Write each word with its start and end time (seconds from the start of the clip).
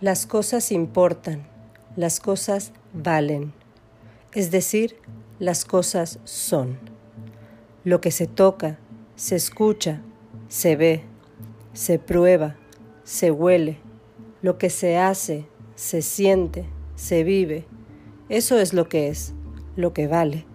Las 0.00 0.24
cosas 0.24 0.72
importan, 0.72 1.46
las 1.94 2.20
cosas 2.20 2.72
valen, 2.94 3.52
es 4.32 4.50
decir, 4.50 4.96
las 5.38 5.66
cosas 5.66 6.20
son. 6.24 6.78
Lo 7.84 8.00
que 8.00 8.10
se 8.10 8.26
toca, 8.26 8.78
se 9.14 9.36
escucha, 9.36 10.00
se 10.48 10.74
ve, 10.74 11.02
se 11.74 11.98
prueba, 11.98 12.56
se 13.04 13.30
huele, 13.30 13.76
lo 14.40 14.56
que 14.56 14.70
se 14.70 14.96
hace, 14.96 15.44
se 15.74 16.00
siente, 16.00 16.64
se 16.94 17.22
vive, 17.22 17.66
eso 18.30 18.58
es 18.58 18.72
lo 18.72 18.88
que 18.88 19.08
es, 19.08 19.34
lo 19.76 19.92
que 19.92 20.06
vale. 20.06 20.46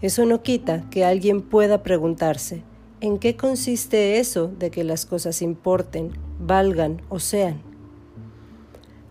Eso 0.00 0.26
no 0.26 0.44
quita 0.44 0.88
que 0.90 1.04
alguien 1.04 1.42
pueda 1.42 1.82
preguntarse, 1.82 2.62
¿en 3.00 3.18
qué 3.18 3.36
consiste 3.36 4.20
eso 4.20 4.46
de 4.46 4.70
que 4.70 4.84
las 4.84 5.06
cosas 5.06 5.42
importen, 5.42 6.12
valgan 6.38 7.02
o 7.08 7.18
sean? 7.18 7.73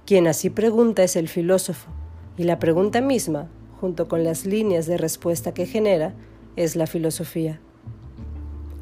Quien 0.05 0.27
así 0.27 0.49
pregunta 0.49 1.02
es 1.03 1.16
el 1.16 1.30
filósofo, 1.30 1.89
y 2.38 2.43
la 2.43 2.59
pregunta 2.59 2.99
misma, 2.99 3.48
junto 3.80 4.09
con 4.09 4.26
las 4.26 4.45
líneas 4.45 4.85
de 4.85 4.98
respuesta 4.98 5.53
que 5.53 5.66
genera, 5.66 6.13
es 6.57 6.76
la 6.76 6.88
filosofía. 6.88 7.62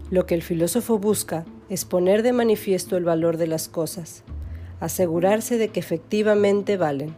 Lo 0.09 0.25
que 0.25 0.33
el 0.33 0.41
filósofo 0.41 0.97
busca 0.97 1.45
es 1.69 1.85
poner 1.85 2.23
de 2.23 2.33
manifiesto 2.33 2.97
el 2.97 3.03
valor 3.03 3.37
de 3.37 3.45
las 3.45 3.69
cosas, 3.69 4.23
asegurarse 4.79 5.59
de 5.59 5.69
que 5.69 5.79
efectivamente 5.79 6.75
valen. 6.75 7.13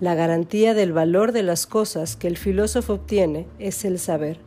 La 0.00 0.14
garantía 0.14 0.72
del 0.72 0.92
valor 0.92 1.32
de 1.32 1.42
las 1.42 1.66
cosas 1.66 2.14
que 2.14 2.28
el 2.28 2.36
filósofo 2.36 2.94
obtiene 2.94 3.46
es 3.58 3.84
el 3.84 3.98
saber. 3.98 4.38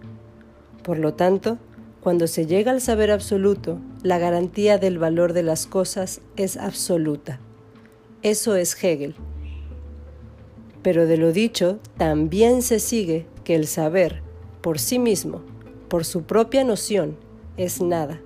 Por 0.82 0.98
lo 0.98 1.14
tanto, 1.14 1.58
cuando 2.02 2.26
se 2.28 2.46
llega 2.46 2.72
al 2.72 2.80
saber 2.80 3.12
absoluto, 3.12 3.80
la 4.02 4.18
garantía 4.18 4.78
del 4.78 4.98
valor 4.98 5.34
de 5.34 5.44
las 5.44 5.68
cosas 5.68 6.22
es 6.38 6.56
absoluta. 6.56 7.40
Eso 8.26 8.56
es 8.56 8.76
Hegel. 8.84 9.14
Pero 10.82 11.06
de 11.06 11.16
lo 11.16 11.32
dicho, 11.32 11.78
también 11.96 12.64
se 12.64 12.80
sigue 12.80 13.28
que 13.44 13.54
el 13.54 13.68
saber, 13.68 14.24
por 14.62 14.80
sí 14.80 14.98
mismo, 14.98 15.44
por 15.90 16.06
su 16.06 16.24
propia 16.24 16.64
noción, 16.64 17.18
es 17.56 17.84
nada. 17.84 18.20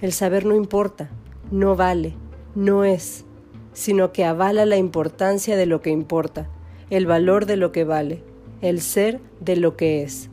El 0.00 0.12
saber 0.12 0.44
no 0.44 0.56
importa, 0.56 1.12
no 1.52 1.76
vale, 1.76 2.14
no 2.56 2.82
es, 2.82 3.24
sino 3.72 4.10
que 4.10 4.24
avala 4.24 4.66
la 4.66 4.78
importancia 4.78 5.56
de 5.56 5.66
lo 5.66 5.80
que 5.80 5.90
importa, 5.90 6.50
el 6.90 7.06
valor 7.06 7.46
de 7.46 7.56
lo 7.56 7.70
que 7.70 7.84
vale, 7.84 8.24
el 8.62 8.80
ser 8.80 9.20
de 9.38 9.54
lo 9.54 9.76
que 9.76 10.02
es. 10.02 10.28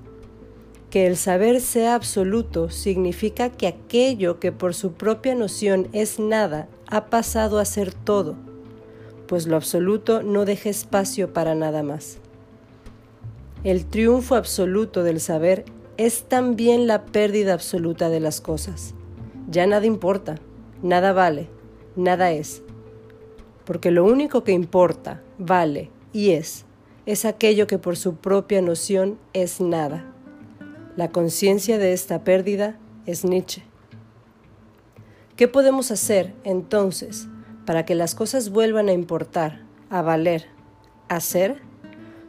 Que 0.90 1.06
el 1.06 1.18
saber 1.18 1.62
sea 1.62 1.94
absoluto 1.94 2.72
significa 2.72 3.52
que 3.52 3.68
aquello 3.68 4.40
que 4.40 4.52
por 4.52 4.74
su 4.74 4.94
propia 4.94 5.36
noción 5.36 5.88
es 5.94 6.18
nada 6.18 6.68
ha 6.88 7.12
pasado 7.12 7.60
a 7.60 7.66
ser 7.66 7.94
todo 7.94 8.47
pues 9.28 9.48
lo 9.48 9.56
absoluto 9.56 10.24
no 10.24 10.46
deja 10.46 10.70
espacio 10.70 11.34
para 11.34 11.56
nada 11.56 11.84
más. 11.84 12.18
El 13.64 13.86
triunfo 13.86 14.36
absoluto 14.36 15.04
del 15.04 15.20
saber 15.20 15.66
es 15.98 16.24
también 16.24 16.88
la 16.88 17.06
pérdida 17.06 17.54
absoluta 17.54 18.10
de 18.10 18.20
las 18.20 18.40
cosas. 18.40 18.94
Ya 19.50 19.68
nada 19.68 19.86
importa, 19.86 20.36
nada 20.82 21.12
vale, 21.12 21.50
nada 21.96 22.32
es. 22.32 22.62
Porque 23.66 23.92
lo 23.92 24.06
único 24.06 24.44
que 24.44 24.54
importa, 24.54 25.22
vale 25.38 25.92
y 26.14 26.32
es, 26.32 26.66
es 27.06 27.26
aquello 27.26 27.68
que 27.68 27.80
por 27.80 27.98
su 27.98 28.16
propia 28.16 28.62
noción 28.62 29.18
es 29.34 29.60
nada. 29.60 30.14
La 30.96 31.12
conciencia 31.12 31.78
de 31.78 31.94
esta 31.94 32.24
pérdida 32.24 32.78
es 33.06 33.26
Nietzsche. 33.26 33.64
¿Qué 35.36 35.48
podemos 35.48 35.92
hacer 35.92 36.34
entonces 36.44 37.28
para 37.68 37.86
que 37.86 37.96
las 37.96 38.16
cosas 38.16 38.50
vuelvan 38.50 38.88
a 38.88 38.94
importar, 38.94 39.60
a 39.90 40.02
valer, 40.02 40.46
a 41.10 41.20
ser, 41.20 41.62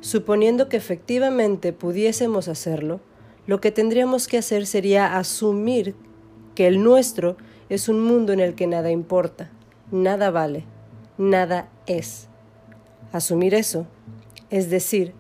suponiendo 0.01 0.69
que 0.69 0.77
efectivamente 0.77 1.73
pudiésemos 1.73 2.49
hacerlo, 2.49 2.99
lo 3.47 3.61
que 3.61 3.71
tendríamos 3.71 4.27
que 4.27 4.39
hacer 4.39 4.67
sería 4.67 5.17
asumir 5.17 5.95
que 6.57 6.67
el 6.67 6.83
nuestro 6.83 7.37
es 7.69 7.89
un 7.89 8.03
mundo 8.03 8.33
en 8.33 8.41
el 8.41 8.57
que 8.57 8.67
nada 8.67 8.91
importa, 8.91 9.49
nada 9.93 10.33
vale, 10.33 10.65
nada 11.19 11.69
es. 11.87 12.27
Asumir 13.13 13.55
eso, 13.55 13.87
es 14.51 14.71
decir, 14.71 15.15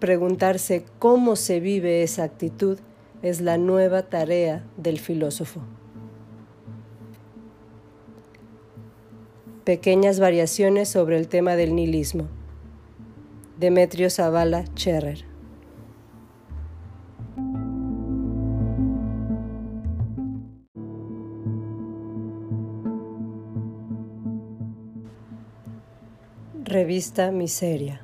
preguntarse 0.00 0.84
cómo 0.98 1.36
se 1.36 1.60
vive 1.60 2.02
esa 2.02 2.24
actitud, 2.24 2.80
es 3.22 3.40
la 3.40 3.56
nueva 3.56 4.02
tarea 4.02 4.64
del 4.76 4.98
filósofo. 4.98 5.60
Pequeñas 9.64 10.20
variaciones 10.20 10.90
sobre 10.90 11.16
el 11.16 11.26
tema 11.26 11.56
del 11.56 11.74
nihilismo. 11.74 12.28
Demetrio 13.58 14.10
Zavala 14.10 14.64
Cherrer. 14.74 15.24
Revista 26.62 27.30
Miseria. 27.30 28.02